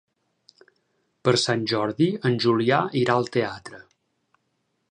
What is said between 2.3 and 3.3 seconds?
Julià irà al